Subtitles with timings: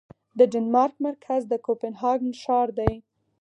[0.37, 2.93] د ډنمارک مرکز د کوپنهاګن ښار دی